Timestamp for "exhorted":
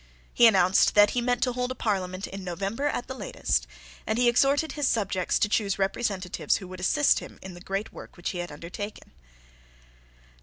4.27-4.71